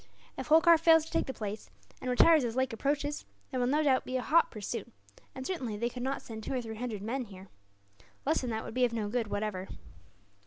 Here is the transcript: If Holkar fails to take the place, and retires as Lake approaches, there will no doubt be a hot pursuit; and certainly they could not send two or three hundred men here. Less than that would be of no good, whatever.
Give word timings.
If 0.35 0.47
Holkar 0.47 0.79
fails 0.79 1.05
to 1.05 1.11
take 1.11 1.27
the 1.27 1.31
place, 1.33 1.69
and 2.01 2.09
retires 2.09 2.43
as 2.43 2.55
Lake 2.55 2.73
approaches, 2.73 3.23
there 3.51 3.59
will 3.59 3.67
no 3.67 3.83
doubt 3.83 4.03
be 4.03 4.17
a 4.17 4.23
hot 4.23 4.49
pursuit; 4.49 4.91
and 5.35 5.45
certainly 5.45 5.77
they 5.77 5.89
could 5.89 6.01
not 6.01 6.23
send 6.23 6.43
two 6.43 6.53
or 6.53 6.59
three 6.63 6.77
hundred 6.77 7.03
men 7.03 7.25
here. 7.25 7.49
Less 8.25 8.41
than 8.41 8.49
that 8.49 8.63
would 8.63 8.73
be 8.73 8.83
of 8.83 8.93
no 8.93 9.09
good, 9.09 9.27
whatever. 9.27 9.67